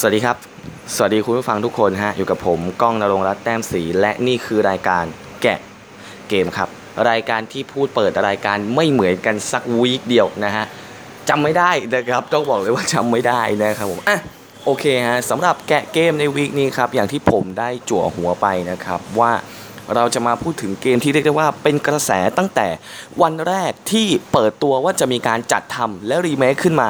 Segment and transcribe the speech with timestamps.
[0.00, 0.36] สวัสดีครับ
[0.94, 5.04] สวัสดีคุณผู้ฟังทุกคนฮะ อยู่กับผมก้องนรงรัตน์แต้มศรีและนี่คือรายการ
[5.42, 5.58] แกะ
[6.28, 6.68] เกมครับ
[7.10, 10.64] รายการที่พูดเปิดรายการไม่เหมือนกันสักวีคเดียวนะฮะ
[11.28, 14.18] จำไม่ได้นะครับ ต้องบอกเลยว่าจำไม่ได้นะครับผมอะ
[14.64, 19.32] โอเคฮะสำหรับแกะเกมในวีคนี้ครับ อย่างที่ผมได้จั่วหัวไปนะครับว่า
[19.94, 22.68] เราจะมาพูดถึงเกมที่เรียกได้ว่าเป็นกระแสตั้งแต่
[23.22, 26.88] วันแรกที่เปิดตัวว่าจะมีการจัดทำและรีเมคขึ้นมา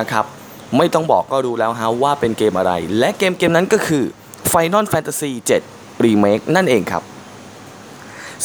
[0.00, 0.26] นะครับ
[0.76, 4.04] ไม่ต้องบอกก็รู้แล้วฮะว่าเป็นเกมอะไร และเกมเกมนั้นก็คือ
[4.52, 5.32] Final Fantasy
[5.68, 7.02] 7 Remake นั่นเองครับ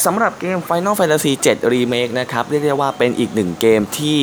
[0.05, 4.19] สำหรับเกม Final Fantasy 7 Remake นะครับเรียกได้ว่าเป็นอีกหนึ่งเกมที่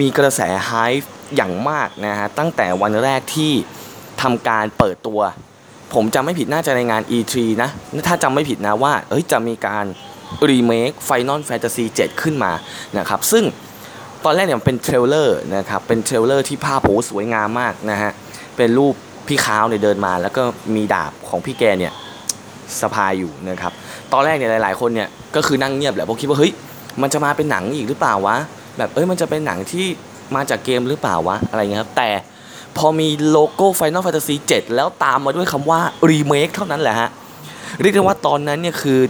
[0.00, 3.52] มีกระแสไฮป์อย่างมากนะฮะตั้งแต่วันแรกที่
[4.22, 5.20] ทำการเปิดตัว
[5.94, 7.70] ผมจำไม่ผิดน่าจะในงาน E3 นะ
[8.08, 9.84] ถ้าจำไม่ผิดนะว่าเอ้ยจะมีการ
[10.48, 12.52] รีเมค Final Fantasy 7 ขึ้นมา
[12.98, 13.44] นะครับ ซึ่ง
[14.24, 18.12] ตอนแรกเนี่ยเป็น trailer นะครับเป็น trailer ที่ภาพโหสวยงามมากนะฮะ
[18.56, 18.94] เป็นรูป
[19.28, 20.42] พี่คล้าวเนี่ยเดินมา แล้วก็
[20.74, 21.92] มีดาบของพี่แกเนี่ย
[22.80, 23.72] สะพายอยู่นะครับ
[24.12, 26.52] ตอนแรกเนี่ยหลาย ๆ คนเนี่ยก็คือนั่งเงียบแหละเพราะคิดว่าเฮ้ย
[27.02, 28.36] มันจะมาเป็นหนังอีกหรือเปล่าวะ
[28.78, 29.86] แบบเอ้ยมันจะเป็นหนังที่
[30.34, 32.10] มาจากเกมหรือเปล่าวะอะไรเงี้ยครับแต่
[32.76, 35.80] พอมีโลโก้ Final Fantasy 7 แล้วตามมาด้วยคำว่า
[36.10, 37.10] Remake เท่านั้นแหละฮะ
[37.80, 39.00] เรียกได้ว่าตอนนั้นเนี่ยคือ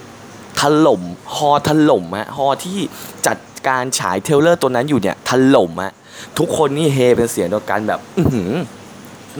[0.61, 1.03] ถล่ม
[1.35, 2.79] ฮอถล่มฮะฮอที่
[3.27, 3.37] จัด
[3.69, 5.93] การฉาย trailer ตัวนั้นอยู่เนี่ยถล่มฮะ
[6.39, 8.23] ทุกคนนี่เฮเป็นเสียงเดียวกันแบบอื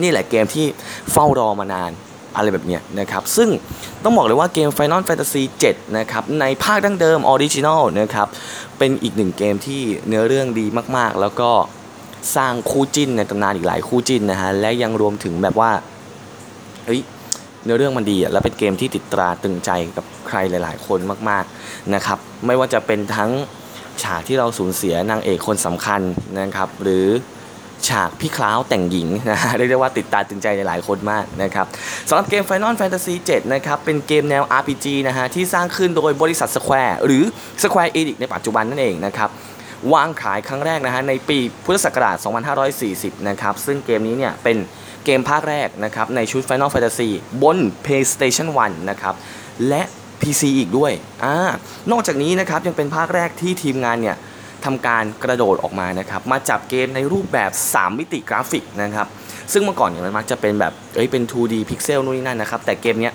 [0.01, 0.65] นี่แหละเกมที่
[1.11, 1.91] เฝ้ารอมานาน
[2.35, 3.49] อะไรแบบเนี้ยนะครับ ซึ่ง
[4.03, 8.27] ต้องบอกเลยว่าเกม Final Fantasy 7 นะครับ ในภาคดั้งเดิม original นะครับ
[8.77, 10.65] เป็นอีกหนึ่งเกมที่เนื้อเรื่องดี
[10.97, 11.51] มากๆ แล้วก็
[12.35, 15.71] สร้างคู่จิ้นในตำนานอีกหลายคู่จิ้นนะฮะ และยังรวมถึงแบบว่า
[16.85, 17.01] เฮ้ย
[17.63, 23.31] เนื้อเรื่องมันดีอะ แล้วเป็นเกมที่ติดตราตึงใจกับใครหลาย ๆ คนมาก ๆ นะครับ ไม่ว่าจะเป็นทั้ง
[24.03, 26.01] ฉากที่เราสูญเสียนางเอกคนสำคัญ
[26.39, 27.07] นะครับ หรือ
[27.87, 31.65] ฉากพี่คล้าวแต่งหญิงนะฮะเรียกได้ว่าติดตาตึงใจในหลายคนมากนะครับ
[32.09, 37.23] สำหรับเกม Final Fantasy 7นะครับเป็นเกมแนว RPG นะฮะที่สร้างขึ้นโดยบริษัท Square หรือ
[37.63, 39.29] Square Enix ในปัจจุบันนั่นเองนะครับ
[39.93, 42.17] วางขายครั้งแรกนะฮะในปีพุทธศักราช
[42.71, 44.57] 2540 นะครับซึ่งเกมนี้เนี่ยเป็น
[45.05, 47.09] เกมภาคแรกนะครับในชุด Final Fantasy
[47.43, 49.15] บน PlayStation 1 นะครับ
[49.69, 49.81] และ
[50.23, 50.91] PC อีกด้วย
[51.23, 51.35] อ่า
[51.91, 54.17] นอกจากนี้นะครับยังเป็นภาคแรกที่ทีมงานเนี่ย
[54.65, 59.07] ทำการกระโดดออกมานะครับมาจับเกมในรูปแบบ 3 มิติกราฟิกนะครับ
[59.53, 63.13] ซึ่งเมื่อก่อนเนี่ยมันมักจะเป็นแบบเอ้ยเป็น 2D พิกเซลนู่นนี่นั่นนะครับแต่เกมเนี้ย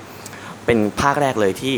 [0.66, 1.76] เป็นภาคแรกเลยที่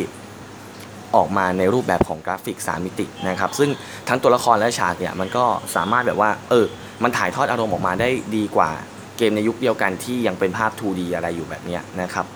[1.16, 3.70] ออกมาในรูปแบบของกราฟิก 3 มิตินะครับซึ่ง
[4.08, 5.44] ทั้งตัวละครและฉากเนี่ยมันก็
[5.76, 6.66] สามารถแบบว่าเออ
[7.02, 8.70] มันถ่ายทอดอารมณ์ออกมาได้ดีกว่า
[9.19, 12.26] เกมในยุคเดียวกันที่ยังเป็นภาพ 2D อะไรอยู่แบบนี้นะครับ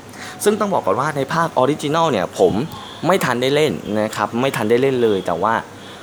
[0.44, 2.52] ซึ่งต้องบอกก่อนว่าในภาค original เนี่ยผม
[3.06, 5.54] ไม่ทันได้เล่นนะครับไม่ทันได้เล่นเลยแต่ว่า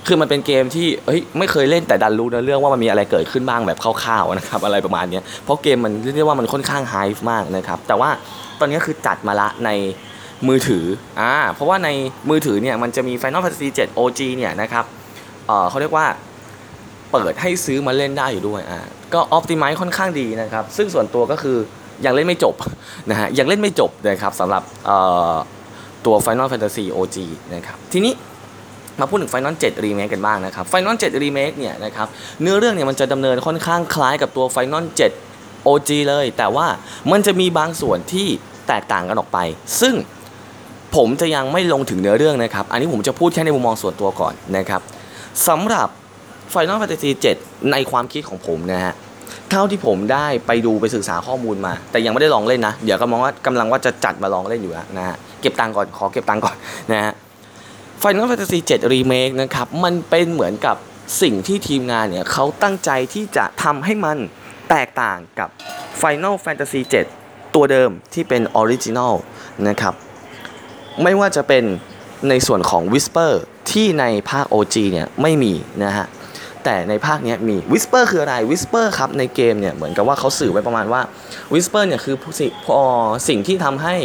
[0.07, 8.09] คือมันเป็นเกมที่เฮ้ยไม่เคยเล่นแต่ดันรู้นะเรื่องว่ามันมีอะไรเกิดขึ้นบ้างแบบคร่าวๆนะครับอะไรประมาณนี้เพราะเกมมันเรียกว่ามันค่อนข้าง hype มากนะครับแต่ว่า
[8.59, 9.69] ตอนนี้คือจัดมาละใน
[10.47, 10.85] มือถือ
[11.19, 11.89] อ่าเพราะว่าใน
[12.29, 14.85] มือถือเนี่ยมันจะมี Final Fantasy 7 OG เนี่ยนะครับ
[15.47, 16.05] เออเขาเรียกว่า
[17.11, 18.79] เปิดให้ซื้อมาเล่นได้อยู่ด้วยอ่า
[19.13, 21.57] ก็ Optimize ค่อนข้างดีนะครับซึ่งส่วนตัวก็คือ
[22.05, 22.55] ยังเล่นไม่จบ
[23.09, 24.63] นะฮะยังเล่นไม่จบนะครับสำหรับ
[26.05, 27.17] ตัว Final Fantasy OG
[27.53, 28.13] นะครับทีนี้
[28.99, 32.07] มาพูดถึง Final 7 Remake กันบ้างนะครับ Final 7 Remake เนี่ยนะครับ
[32.41, 34.83] เนื้อเรื่องเนี่ยมันจะดำเนินค่อนข้างคล้ายกับตัว Final
[35.25, 36.67] 7 OG เลย แต่ว่า
[37.11, 38.27] มันจะมีบางส่วนที่
[38.67, 39.39] แตกต่างกันออกไป
[39.81, 39.95] ซึ่ง
[40.95, 44.81] ผมจะยังไม่ลงถึงเนื้อเรื่องนะครับ อันนี้ผมจะพูดแค่ในมุมมองส่วนตัวก่อนนะครับ
[45.47, 45.87] สำหรับ
[46.53, 48.93] Final Fantasy 7 ในความคิดของผมนะฮะ
[49.51, 56.55] เท่าที่ผมได้ไปดูไปศึกษาข้อมูลมา แต่ยังไม่ได้ลองเล่นนะ เดี๋ยวกำลังว่ากำลังว่าจะจัดมาลองเล่นอยู่แล้วนะฮะเก็บตังค์ก่อนขอเก็บตังค์ก่อน
[56.91, 57.13] นะฮะ
[58.01, 60.75] Final Fantasy 7 Remake นะครับ มันเป็นเหมือนกับ
[61.21, 64.17] สิ่งที่ทีมงานเนี่ยเขาตั้งใจที่จะทำให้มัน
[64.69, 65.49] แตกต่างกับ
[66.01, 66.81] Final Fantasy
[67.17, 69.13] 7 ตัวเดิมที่เป็น original
[69.67, 69.93] นะครับ
[71.03, 71.63] ไม่ว่าจะเป็น
[72.29, 73.31] ในส่วนของ Whisper
[73.71, 76.07] ที่ในภาค OG เนี่ยไม่มีนะฮะ
[76.65, 81.01] แต่ในภาคนี้มี Whisper คืออะไร Whisper ครับในเกมเนี่ยเหมือนกับว่าเขาสื่อไว้ประมาณว่า
[81.53, 82.79] Whisper เนี่ยคือสิ่งพอ
[83.29, 83.95] สิ่งที่ทำให้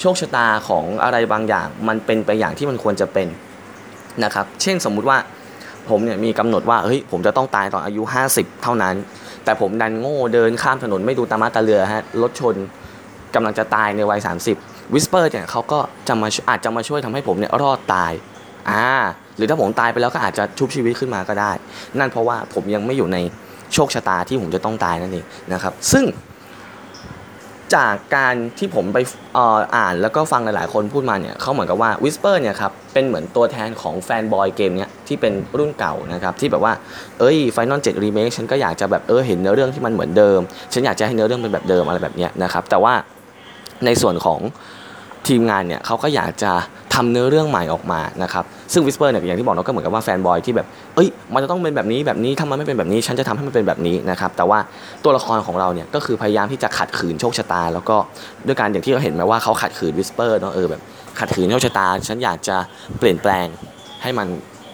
[0.00, 3.28] โชคชะตาของอะไรบางอย่าง มันเป็นไปอย่างที่มันควรจะเป็น
[4.24, 5.18] นะครับเช่นสมมุติว่า
[5.90, 8.02] ผมเนี่ยมีกำหนดว่าเฮ้ยผมจะต้องตายตอนอายุ
[8.32, 8.94] 50 เท่านั้น
[9.44, 12.56] แต่ผมดันโง่เดินข้ามถนนไม่ดูตาม้าตาเรือฮะรถชน
[13.34, 14.20] กำลังจะตายในวัย
[14.56, 15.78] 30 Whisper เนี่ยเขาก็
[16.08, 18.12] จะมาอาจจะมาช่วยทำให้ผมเนี่ยรอดตาย
[18.70, 18.84] อ่า
[19.40, 21.52] หรือถ้าผมตายไปแล้วก็อาจจะชุบชีวิตขึ้นมาก็ได้
[21.98, 23.18] นั่นเพราะว่าผมยังไม่อยู่ใน
[23.74, 26.04] โชคชะตาที่ผมจะต้องตายนั่นเองนะครับ ซึ่ง
[27.74, 28.98] จากการที่ผมไป
[29.36, 36.72] อ่ออ่านแล้วก็ฟังหลายๆ คนพูดมาเนี่ยเขาเหมือนกับว่า Whisper เนี่ยครับเป็นเหมือนตัวแทนของ fanboy เกมเนี้ยที่เป็นรุ่นเก่านะครับที่แบบว่า
[37.20, 40.40] เอ้ย Final 7 Remake ฉันก็อยากจะแบบเออเห็นเนื้อเรื่องที่มันเหมือนเดิม
[40.72, 42.94] ฉันอยากจะให้เนื้อเรื่องเป็นแบบเดิมอะไรแบบเนี้ยนะครับแต่ว่า
[43.84, 44.40] ในส่วนของ
[45.28, 46.52] ทีมงานเนี่ยเขาก็อยากจะ
[46.94, 54.58] ทำเนื้อเรื่องใหม่ออกมานะครับซึ่ง Whisper เนี่ยอย่างที่บอกเนาะก็เหมือนกับว่าแฟนบอยที่แบบเอ้ยมันจะต้องเป็นแบบนี้แบบนี้ถ้ามันไม่เป็นแบบนี้ ฉันจะทำให้มันเป็นแบบนี้นะครับแต่ว่า
[55.04, 57.96] ตัวละครของเราเนี่ยก็คือพยายามที่จะขัดขืนโชคชะตา แล้วก็
[58.46, 60.80] ด้วยการอย่างที่เราเห็นไหมว่าเขาขัดขืน Whisper เนาะเออแบบ
[61.18, 62.56] ขัดขืนโชคชะตา ฉันอยากจะ
[62.98, 63.46] เปลี่ยนแปลง
[64.02, 64.26] ให้มัน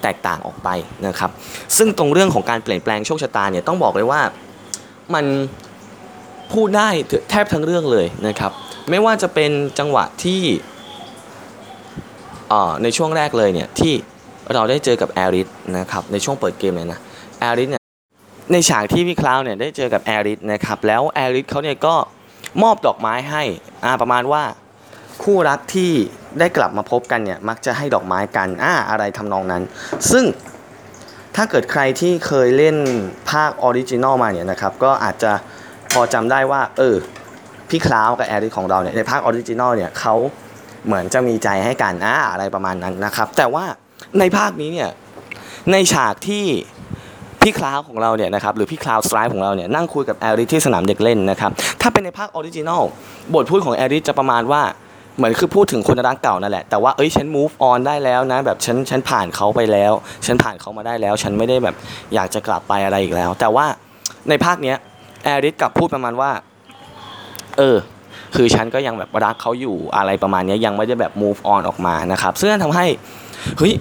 [0.02, 0.68] แตกต่างออกไป
[1.06, 1.30] นะครับ
[1.76, 4.20] ซึ่งตรงเรื่องของการเปลี่ยนแปลงโชคชะตาเนี่ยต้องบอกเลยว่า
[5.14, 5.24] มัน
[6.52, 6.88] พูดได้
[7.30, 8.52] แทบทั้งเรื่องเลยนะครับ
[8.90, 10.42] ไม่ว่าจะเป็นจังหวะที่
[12.82, 13.94] ในช่วงแรกเลยเนี่ยที่
[14.54, 15.48] เราได้เจอกับแอริส
[15.78, 16.98] นะครับในช่วงเปิดเกมเลยนะ
[17.40, 17.82] แอริสเนี่ย
[18.52, 21.94] ในฉากที่พี่คลาวเนี่ยได้เจอกับแอริสนะครับแล้วแอริสเขาเนี่ยก็
[22.62, 23.42] มอบดอกไม้ให้
[23.84, 24.42] อ่าประมาณว่า
[25.22, 25.92] คู่รักที่
[26.38, 29.62] ได้กลับมาพบกันเนี่ยมักจะให้ดอกไม้กันอ่าอะไรทำนองนั้น
[30.10, 30.24] ซึ่ง
[31.36, 32.76] ถ้าเกิดใครที่เคยเล่น
[33.30, 35.32] ภาค original มาเนี่ยนะครับก็อาจจะ
[35.92, 36.96] พอจำได้ว่าเออ
[37.70, 40.14] พี่คลาวกับแอริสของเราเนี่ยในภาค original เนี่ยเขา
[40.86, 43.64] เหมือนจะมีใจให้กันอ่าอะไรประมาณนั้นนะครับ แต่ว่า
[44.18, 44.90] ในภาคนี้เนี่ย
[45.72, 46.44] ในฉากที่
[47.42, 51.50] พี่คลาวของเราเนี่ยนะครับหรือพี่คลาวสไตรฟ์ของเราเนี่ยนั่งคุยกับแอริสที่สนามเด็กเล่นนะครับ
[51.80, 52.82] ถ้าเป็นในภาค original
[53.34, 54.62] บทพูดของแอริสจะประมาณว่า
[55.16, 59.92] เหมือนคือพูดถึงคนรักเก่านั่นแหละ แต่ว่าเอ้ยฉัน move on ได้แล้วนะแบบฉันฉันผ่านเขาไปแล้ว
[60.26, 61.74] ฉันผ่านเขามาได้แล้ว ฉันไม่ได้แบบ
[62.14, 63.66] อยากจะกลับไปอะไรอีกแล้ว แต่ว่า
[64.28, 64.76] ในภาคเนี้ย
[65.24, 66.30] แอริสกลับพูดประมาณว่า
[67.58, 67.76] เออ
[68.36, 72.86] คือฉันก็ยังแบบรักเขาอยู่อะไรประมาณนี้ยังไม่ได้แบบ move on ออกมานะครับซึ่งนั่นทำให้
[73.58, 73.72] เฮ้ย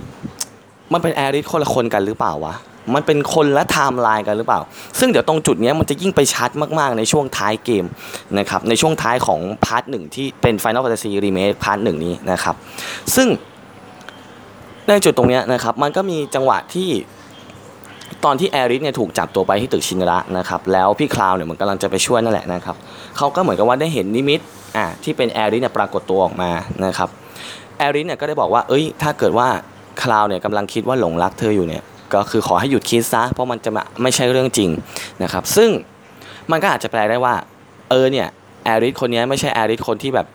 [0.93, 2.55] มันเป็นแอริสคนละคนกันหรือเปล่าวะ
[2.95, 4.59] มันเป็นคนละไทม์ไลน์กันหรือเปล่า
[4.99, 6.49] ซึ่งเดี๋ยวตรงจุดนี้มันจะยิ่งไปชัด
[6.79, 7.85] มากๆในช่วงท้ายเกม
[8.39, 12.55] นะครับ ในช่วงท้ายของ part หนึ่งที่เป็น Final Fantasy Remake part หนึ่งนี้นะครับ
[13.15, 13.27] ซึ่ง
[14.87, 16.89] ในจุดตรงนี้นะครับ มันก็มีจังหวะที่
[18.25, 22.75] ตอนที่แอริสเนี่ยถูกจับตัวไปที่ตึกชินระนะครับแล้วพี่คลาวเนี่ยมันกำลังจะไปช่วยนั่นแหละนะครับ
[23.17, 24.39] เขาก็เหมือนกับว่าได้เห็นนิมิต
[24.77, 26.51] อ่าที่เป็นแอริสเนี่ยปรากฏตัวออกมา
[26.85, 27.09] นะครับ
[27.77, 29.47] แอริสเนี่ยก็ได้บอกว่าเอ้ยถ้าเกิดว่า
[30.03, 31.83] คลาวเนี่ยกำลังคิดว่าหลงรักเธออยู่เนี่ย
[32.13, 34.69] ก็คือขอให้หยุดคิดซะเพราะมันจะไม่ใช่เรื่องจริง
[35.23, 35.69] นะครับซึ่ง
[36.51, 37.35] มันก็อาจจะแปลได้ว่า
[37.89, 38.27] เออเนี่ย
[38.65, 40.27] แอริสคนนี้ไม่ใช่แอริสคนที่แบบ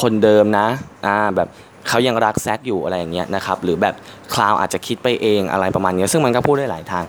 [0.00, 0.66] คนเดิมนะ
[1.06, 1.48] อ่าแบบ
[1.88, 3.94] เขายังรักแซกอยู่อะไรอย่างเงี้ยนะครับหรือแบบ
[4.34, 7.04] คลาวอาจจะคิดไปเองอะไรประมาณเนี้ยซึ่งมันก็พูดได้หลายทาง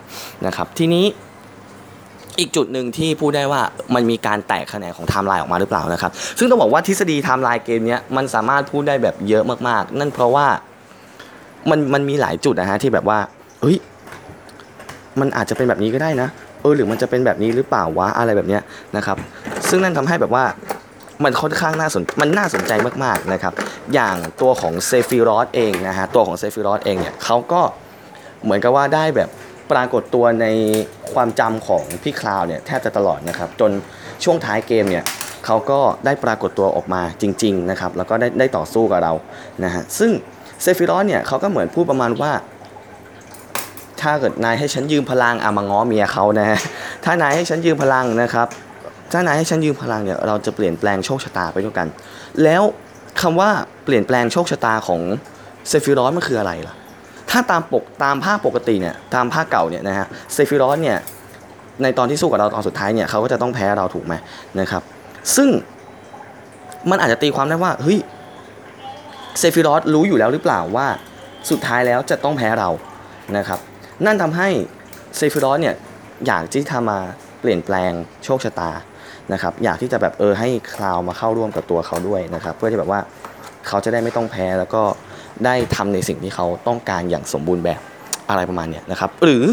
[0.46, 1.04] นะครับทีนี้
[2.38, 3.60] อีกจุดหนึ่งที่พูดได้ว่า
[3.94, 10.46] มันมีการแตกแขนงของไทม์ไลน์ออกมาหรือเปล่านะครับ ซึ่งต้องบอกว่าทฤษฎีไทม์ไลน์เกมเนี้ยมันสามารถพูดได้แบบเยอะมากๆ นั่นเพราะว่า
[11.70, 13.18] มันมันมีหลายจุดนะฮะที่แบบว่า
[13.62, 13.76] เฮ้ย
[15.20, 16.28] มันอาจจะเป็นแบบนี้ก็ได้นะ
[16.62, 18.62] เออหรือมันจะเป็นแบบนี้หรือเปล่าวะอะไรแบบเนี้ย
[18.96, 19.16] นะครับ
[19.68, 20.44] ซึ่งนั่นทำให้แบบว่า
[21.24, 22.72] มันค่อนข้างน่าสนมันน่าสนใจ
[23.04, 23.52] มากๆนะครับ
[23.94, 27.62] อย่างตัวของเซฟิรอสเองนะฮะตัวของเซฟิรอสเองเนี่ยเขาก็
[28.44, 29.28] เหมือนกับว่าได้แบบ
[29.72, 30.46] ปรากฏตัวใน
[31.12, 33.70] ความจำของพี่คลาวเนี่ยแทบจะตลอดนะครับจน
[34.24, 35.04] ช่วงท้ายเกมเนี่ย
[35.44, 39.12] เขาก็ได้ปรากฏตัวออกมาจริงๆนะครับแล้วก็ได้ได้ต่อสู้กับเรา
[39.64, 40.10] นะฮะซึ่ง
[40.62, 42.32] เซฟิรอสเนี่ยเขาก็เหมือนพูดประมาณว่า
[44.00, 46.58] ถ้าเกิดนายให้ฉันยืมพลังเอามาง้อเมียเขานะฮะ
[47.04, 48.46] ถ้านายให้ฉันยืมพลังนะครับ
[49.12, 51.88] ถ้านายให้ฉันยืมพลังเนี่ยเราจะเปลี่ยนแปลงโชคชะตาไปด้วยกัน
[52.42, 52.62] แล้ว
[53.22, 53.50] คำว่า
[53.84, 55.00] เปลี่ยนแปลงโชคชะตาของ
[55.68, 56.74] เซฟิรอสมันคืออะไรล่ะ
[57.30, 60.98] ถ้าตามปกตามภาคปกติเนี่ยตามภาคเก่าเนี่ยนะฮะเซฟิรอสเนี่ย
[61.82, 64.14] ในตอนที่สู้กับเราตอนสุดท้ายเนี่ยเขาก็จะต้องแพ้เราถูกไหม
[64.60, 64.82] นะครับ
[65.36, 65.48] ซึ่ง
[66.90, 67.98] มันอาจจะตีความได้ว่าเฮ้ย
[69.38, 70.86] เซฟิรอสรู้อยู่แล้วหรือเปล่าว่า
[71.50, 72.70] สุดท้ายแล้วจะต้องแพ้เรา
[73.36, 73.60] นะครับ
[74.06, 74.48] นั่นทำให้
[75.16, 75.74] เซฟิรอสเนี่ย
[76.26, 76.98] อยากที่จะมา
[77.40, 77.92] เปลี่ยนแปลง
[78.24, 78.70] โชคชะตา
[79.32, 83.00] นะครับอยากที่จะแบบเออให้คลาวมาเข้าร่วมกับตัวเขาด้วยนะครับ เพื่อที่แบบว่า
[83.68, 84.82] เขาจะได้ไม่ต้องแพ้แล้วก็
[85.44, 87.80] ได้ทำในสิ่งที่เขาต้องการอย่างสมบูรณ์แบบ
[88.28, 89.44] อะไรประมาณเนี้ยนะครับ หรือ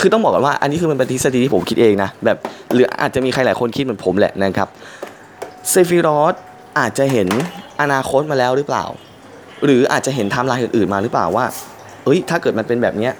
[0.00, 2.38] คือต้องบอกก่อนว่าอันนี้คือมันเป็นทฤษฎีที่ผมคิดเองนะแบบ
[2.74, 4.68] หรืออาจจะมีใครหลายคนคิดเหมือนผมแหละนะครับ
[5.70, 6.34] เซฟิรอส
[6.78, 7.28] อาจจะเห็น
[7.80, 8.84] อนาคตมาแล้วหรือเปล่า
[9.64, 11.44] หรืออาจจะเห็นไทม์ไลน์อื่นๆมาหรือเปล่าว่า
[12.04, 13.12] เอ้ยถ้าเกิดมันเป็นแบบเนี้ย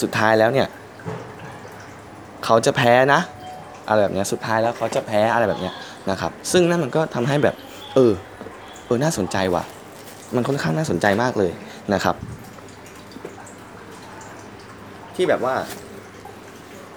[0.00, 0.66] สุดท้ายแล้วเนี่ย
[2.44, 3.20] เขาจะแพ้นะ
[3.88, 5.70] อะไรแบบนี้สุดท้ายแล้วเขาจะแพ้อะไรแบบนี้
[6.10, 7.54] นะครับ ซึ่งนั่นมันก็ทำให้แบบ
[7.94, 8.12] เออ
[8.86, 9.64] เออน่าสนใจว่ะ
[10.34, 11.52] มันค่อนข้างน่าสนใจมากเลย
[11.94, 12.14] นะครับ
[15.14, 15.54] ที่แบบว่า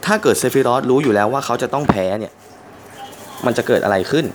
[0.05, 2.34] ถ้าเกิดเซฟิรอสรู้อยู่แล้วว่าเขาจะต้องแพ้เนี่ย
[3.46, 4.25] มันจะเกิดอะไรขึ้น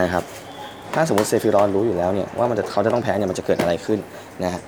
[0.00, 0.24] นะครับ
[0.94, 3.98] ถ้าสมมติเซฟิรอสรู้อยู่แล้วเนี่ยว่ามันจะเขาจะต้องแพ้เนี่ยมันจะเกิดอะไรขึ้น
[4.44, 4.62] นะฮะ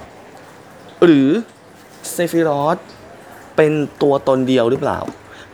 [1.04, 1.28] หรือ
[2.12, 2.78] เซฟิรอส
[3.56, 3.72] เป็น
[4.02, 4.98] ตัวตนเดียวหรือเปล่า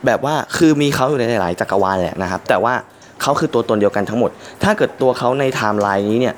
[0.05, 2.73] แบบว่าคือมีเขาอยู่ในหลายจักรวาลแหละนะครับ แต่ว่า
[3.21, 4.31] เขาคือตัวตนเดียวกันทั้งหมด
[4.63, 6.35] ถ้าเกิดตัวเขาในไทม์ไลน์นี้เนี่ย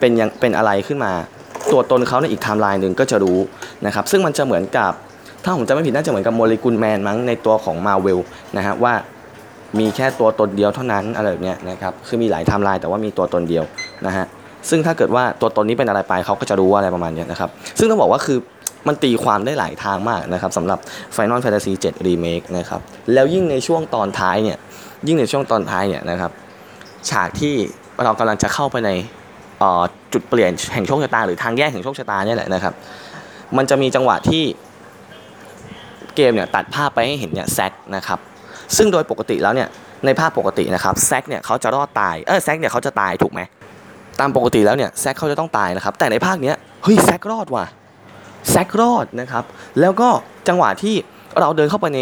[0.00, 1.12] เป็นยังเป็นอะไรขึ้นมา
[1.72, 3.38] ตัวตนเขาในอีกไทม์ไลน์หนึ่งก็จะรู้
[3.86, 4.92] นะครับ ซึ่งมันจะเหมือนกับ
[5.44, 8.18] ถ้าผมจำไม่ผิดน่าจะเหมือนกับ Molecule Man มั้งในตัวของมาเวล
[8.56, 8.94] นะฮะว่า
[9.78, 13.64] มีแค่ตัวตนเดียวเท่านั้นอะไรแบบเนี้ยนะครับ คือมีหลายไทม์ไลน์แต่ว่ามีตัวตนเดียว
[14.06, 14.24] นะฮะ
[14.70, 18.38] ซึ่งถ้าเกิดว่าตัวตนนี้เป็นอะไรไปเขาก็จะรู้ว่าอะไรประมาณนี้นะครับ ซึ่งต้องบอกว่าคือ
[18.86, 20.78] มันตีความได้หลายทางมากนะครับสำหรับ
[21.16, 22.80] Final Fantasy 7 Remake นะครับ
[23.12, 24.58] แล้วยิ่งในช่วงตอนท้ายเนี่ย
[25.06, 26.30] ยิ่งในช่วงตอนท้ายเนี่ยนะครับ
[27.10, 27.54] ฉากที่
[28.04, 28.90] เรากำลังจะเข้าไปใน
[29.62, 32.74] ออจุดเปลี่ยนแห่งโชคชะตา หรือทางแยกแห่งโชคชะตาเนี่ยแหละนะครับ
[33.56, 34.44] มันจะมีจังหวะที่
[36.16, 38.18] เกมเนี่ยตัดภาพไปให้เห็นเนี่ยแซกนะครับ
[38.76, 39.68] ซึ่งโดยปกติแล้วเนี่ย
[40.04, 43.40] ในภาพปกตินะครับแซกเนี่ยเขาจะรอดตายเออแซกเนี่ยเขาจะตายถูกไหม
[44.20, 47.64] ตามปกติแล้วเนี่ยแซกเขาจะต้องตายนะครับแต่ในภาคเนี้ยเฮ้ยแซกรอดว่ะ
[48.50, 49.44] แซกรอดนะครับ
[49.80, 50.08] แล้วก็
[50.48, 50.94] จังหวะที่
[51.40, 52.00] เราเดินเข้าไปใน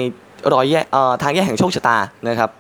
[0.53, 0.81] รอยแยก
[1.23, 2.51] ทางแยกแห่งโชคชะตานะครับ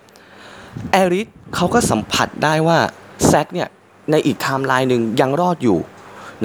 [0.90, 2.78] แอริสเขาก็สัมผัสได้ว่า
[3.26, 3.68] แซกเนี่ย
[4.10, 5.78] ในอีกไทม์ไลน์หนึ่งยังรอดอยู่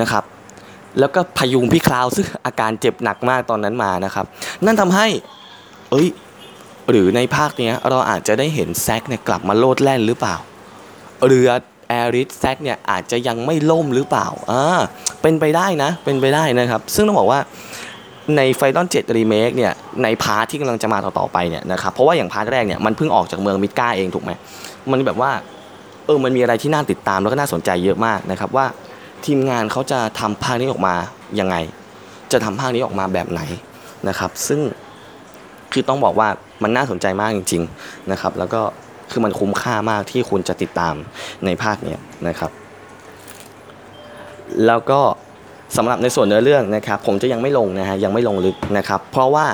[0.01, 0.23] นะครับ
[0.99, 4.25] แล้วก็พยุงพี่คลาวด์ซึ่งอาการเจ็บหนักมากตอนนั้นมานะครับ
[4.65, 5.07] นั่นทำให้
[5.89, 6.07] เอ้ย
[6.89, 10.35] หรือในภาคเนี้ยเราอาจจะได้เห็นแซกเนี่ยกลับมาโลดแล่นหรือเปล่า
[11.27, 11.49] เรือ
[11.87, 14.79] แอริสแซกเนี่ยอาจจะยังไม่ล่มหรือเปล่าอ่า
[15.21, 17.39] เป็นไปได้นะ เป็นไปได้นะครับ ซึ่งต้องบอกว่า
[18.37, 24.31] ใน Final 7 Remake เนี่ยใน part ที่กำลังจะมาต่อๆไปเนี่ยนะครับเพราะว่าอย่าง part แรกเนี่ยมันเพิ่งออกจากเมืองมิดกาเองถูกไหม
[24.91, 25.31] มันแบบว่า
[26.05, 28.65] เออมันมีอะไรที่น่าติดตามแล้วก็น่าสนใจเยอะมากนะครับว่า
[29.25, 30.95] ทีมงานเขาจะทำภาคนี้ออกมา
[31.39, 31.55] ยังไง
[32.31, 33.41] จะทำภาคนี้ออกมาแบบไหน
[34.07, 34.61] นะครับ ซึ่ง
[35.71, 36.27] คือต้องบอกว่า
[36.63, 38.61] มันน่าสนใจมากจริง ๆนะครับ แล้วก็
[39.11, 40.95] คือมันคุ้มค่ามากที่คุณจะติดตาม
[41.45, 41.95] ในภาคเนี้
[42.27, 42.51] นะครับ
[44.67, 45.01] แล้วก็
[45.77, 49.45] สำหรับในส่วนเนื้อเรื่องนะครับผมจะยังไม่ลงนะฮะยังไม่ลงลึกนะครับ เพราะว่า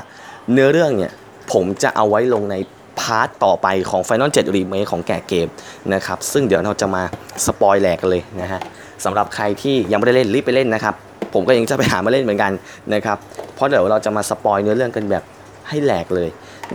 [0.54, 1.12] เนื้อเรื่องเนี่ย
[1.52, 2.56] ผมจะเอาไว้ลงใน
[3.00, 5.48] part ต่อไปของ Final 7 Remake ของแกะเกม
[5.94, 7.04] นะครับ ซึ่งเดี๋ยวเราจะมา
[7.46, 8.60] spoil แหลกกันเลยนะฮะ
[9.06, 10.96] สำหรับใครที่ยังไม่ได้เล่นรีบไปเล่นนะครับ
[11.34, 12.52] ผมก็ยังจะไปหามาเล่นเหมือนกัน
[12.94, 13.18] นะครับ
[13.56, 15.24] เพราะเดี๋ยวเราจะมา spoil เนื้อเรื่องกันแบบ
[15.70, 16.30] ให้แหลกเลย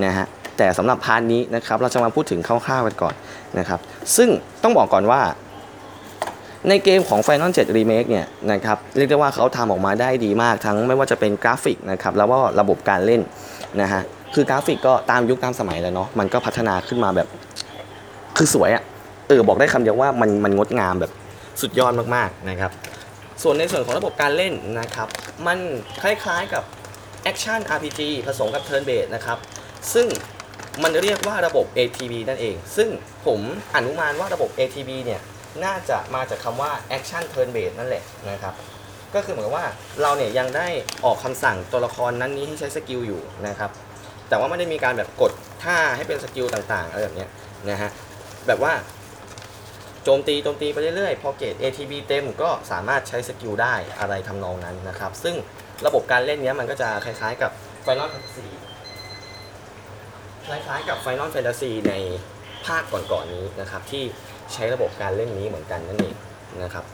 [0.04, 0.26] นะฮะ
[0.58, 3.14] แต่สำหรับ part นี้นะครับ เราจะมาพูดถึงคร่าวๆกันก่อน
[3.58, 3.80] นะครับ
[4.16, 4.28] ซึ่ง
[4.62, 5.20] ต้องบอกก่อนว่า
[6.68, 13.20] ในเกมของ Final 7 Remake เนี่ยนะครับเรียกได้ว่าเขาทำออกมาได้ดีมากทั้งไม่ว่าจะเป็นกราฟิกนะครับแล้วก็ระบบการเล่น
[13.80, 14.02] นะฮะ
[14.34, 17.28] คือกราฟิกก็ตามยุคตามสมัยแล้วเนาะมันก็พัฒนาขึ้นมาแบบ
[18.36, 18.82] คือสวยอะ่ะ
[19.28, 21.12] เออบอกได้คำเดียวว่ามันมันงดงามแบบ
[21.60, 22.70] สุดยอดมากๆนะครับ
[23.42, 25.08] ส่วนในส่วนของระบบการเล่นนะครับ
[25.46, 25.58] มัน
[26.02, 26.62] คล้ายๆกับ
[27.30, 29.38] Action RPG ผสมกับ Turn Based นะครับ
[29.94, 30.06] ซึ่ง
[30.82, 32.88] มันเรียกว่าระบบ ATB นั่นเอง ซึ่ง
[33.26, 33.40] ผม
[33.76, 35.20] อนุมานว่าระบบ ATB เนี่ย
[35.64, 38.54] น่าจะมาจากคำว่า Action Turn Based นั่นแหละนะครับ
[39.14, 39.66] ก็คือเหมือนกับว่า
[40.02, 40.68] เราเนี่ยยังได้
[41.04, 43.70] ออกคำสั่งตัวละครนั้นนี้ให้ใช้ skill อยู่นะครับ
[44.28, 45.32] แต่ว่าไม่ได้มีการแบบกด
[45.62, 47.26] ท่าให้เป็น skill ต่างๆอะไรแบบนี้
[47.70, 47.90] นะฮะ
[48.46, 48.72] แบบว่า
[50.04, 55.34] โจมตีโจมตีไปเรื่อยๆ พอเกรด ATB เต็มก็สามารถใช้ skill ได้อะไรทำนองนั้นนะครับซึ่ง
[55.86, 57.50] ระบบการเล่นเนี้ยมันก็จะคล้ายๆกับ
[57.86, 58.46] Final Fantasy
[60.48, 61.92] คล้ายๆกับ Final Fantasy ใน
[62.66, 64.04] ภาคก่อนๆนี้นะครับที่
[64.52, 66.14] ใช้ระบบการเล่นนี้เหมือนกันนั่นเอง
[66.62, 66.84] นะครับ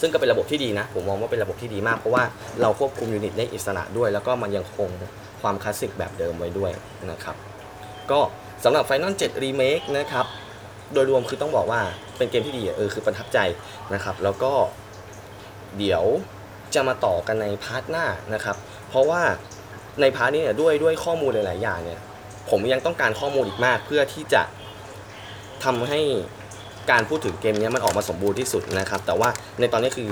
[0.00, 2.24] ซึ่งก็เป็นระบบที่ดีนะ ผมมองว่าเป็นระบบที่ดีมาก เพราะว่า
[2.60, 4.88] เราควบคุมยูนิตได้อิสระด้วย แล้วก็มันยังคง
[5.42, 6.70] ความคลาสสิกแบบเดิมไว้ด้วย
[7.10, 7.36] นะครับ
[8.10, 8.20] ก็
[8.64, 10.26] สำหรับ Final 7 Remake นะครับ
[10.92, 11.80] โดยรวมคือต้องบอกว่า
[12.16, 13.38] เป็นเกมที่ดีเออคือประทับใจ
[13.94, 14.52] นะครับ แล้วก็
[15.78, 16.04] เดี๋ยว
[16.74, 18.56] จะมาต่อกันใน part หน้านะครับ
[18.88, 19.22] เพราะว่า
[20.00, 22.00] ใน part นี้เนี่ยด้วยด้วยข้อมูลหลาย ๆ อย่างเนี่ย
[22.50, 24.42] ผมยังต้องการข้อมูลอีกมาก เพื่อที่จะ
[25.64, 26.00] ทำให้
[26.90, 29.28] การพูดถึงเกมนี้มันออกมาสมบูรณ์ที่สุดนะครับ แต่ว่า
[29.60, 30.08] ในตอนนี้คือ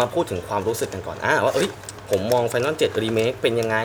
[0.00, 1.70] มาพูดถึงความรู้สึกกันก่อนอ่าว่าเอ้ย
[2.10, 3.76] ผมมอง Final 7 Remake เป็นยังไง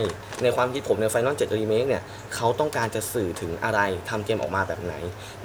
[0.44, 2.04] ในความคิดผมใน Final 7 Remake เนี่ย
[2.36, 4.94] เขาต้องการจะสื่อถึงอะไรทำเกมออกมาแบบไหน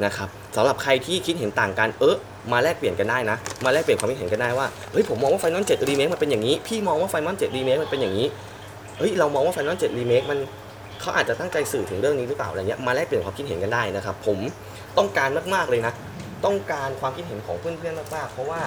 [0.04, 2.16] นะครับสำหรับใครที่คิดเห็นต่างกันเออ
[2.52, 8.26] มาแลกเปลี่ยนกันได้นะ มาแลกเปลี่ยนความคิดเห็นกันได้ว่าเฮ้ยผมมองว่า Final 7 Remake มันเป็นอย่างนี้ พี่มองว่า Final 7 Remake มันเป็นอย่างนี้
[8.98, 10.38] เฮ้ยเรามองว่า Final 7 Remake มัน
[11.00, 14.38] เขาอาจจะตั้งใจสื่อถึงเรื่องนี้หรือเปล่าอะไรเงี้ยมาแลกเปลี่ยนความคิดเห็นกันได้นะครับ ผม
[14.98, 15.92] ต้องการมากๆเลยนะ
[16.44, 18.60] ต้องการความคิดเห็นของเพื่อนๆมากๆ เพราะว่า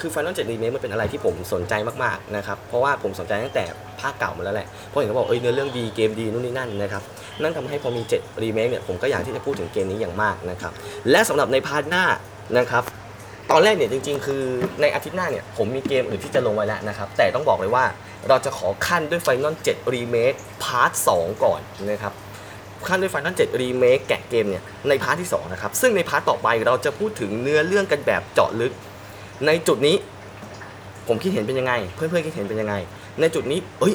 [0.00, 3.64] คือ Final 7 Remake มันเป็นอะไรที่ผมสนใจมากๆนะครับ เพราะว่าผมสนใจตั้งแต่
[4.00, 7.02] ภาคเก่ามาแล้วแหละ เพราะเห็นเขาบอกเอ้ยเนื้อเรื่องดีเกมดีนู่นนี่นั่นนะครับ
[7.42, 10.72] นั่นทำให้พอมี 7 Remake เนี่ยผมก็อยากที่จะพูดถึงเกมนี้อย่างมากนะครับ
[11.10, 12.04] และสำหรับใน part หน้า
[12.58, 12.84] นะครับ
[13.50, 14.42] ตอนแรกเนี่ยจริง ๆ คือ
[14.80, 17.84] ในอาทิตย์หน้าเนี่ยผมมีเกมอื่นที่จะลงไว้แล้วนะครับ แต่ต้องบอกเลยว่า
[18.28, 21.60] เราจะขอคั่นด้วย Final 7 Remake part 2ก่อน
[21.90, 22.12] นะครับ
[22.88, 28.72] คั่นด้วย Final 7 Remake แกะเกมเนี่ยใน part ที่2นะครับซึ่งใน part ต่อไปเราจะพูดถึงเนื้อเรื่องกันแบบเจาะลึก
[29.46, 29.96] ในจุดนี้
[31.08, 32.74] ผมคิดเห็นเป็นยังไง เพื่อนๆคิดเห็นเป็นยังไง
[33.20, 33.94] ในจุดนี้เอ้ย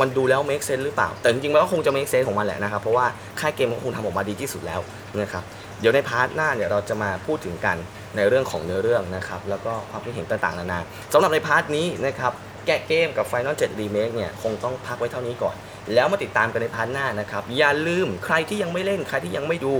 [0.00, 3.06] มันดูแล้ว make sense หรือเปล่า แต่จริงๆมันก็คงจะ make sense ของมันแหละนะครับ เพราะว่า
[3.40, 4.80] ค่ายเกมก็คงทำออกมาดีที่สุดแล้ว
[5.22, 5.44] นะครับ
[5.80, 7.76] เดี๋ยวใน part หน้าเนี่ยเราจะมาพูดถึงกัน
[8.16, 10.80] ในเรื่องของเนื้อเรื่องนะครับแล้วก็ความคิดเห็นต่างๆนานา
[11.12, 12.32] สำหรับใน part นี้นะครับ
[12.66, 15.56] แกะเกมกับ Final 7 Remake เนี่ยคงต้องพักไว้เท่านี้ก่อน
[15.94, 19.74] แล้วมาติดตามกันใน part หน้านะครับอย่าลืมใครที่ยังไม่เล่นใครที่ยังไม่ดู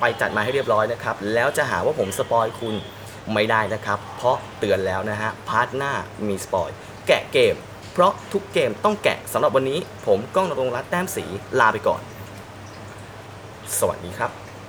[0.00, 2.74] ไปจัดมาให้เรียบร้อยนะครับแล้วจะหาว่าผม spoil คุณ
[3.32, 5.92] ไม่ได้นะครับ เพราะเตือนแล้วนะฮะ part หน้า
[6.28, 6.68] มี spoil
[7.06, 7.54] แกะเกม
[7.92, 11.24] เพราะทุกเกมต้องแกะสำหรับวันนี้ ผมก้องนรงรัตน์แต้มสี
[11.60, 12.02] ลาไปก่อน
[13.78, 14.41] สวัสดีครับ